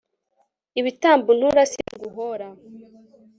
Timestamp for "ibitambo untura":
0.79-1.61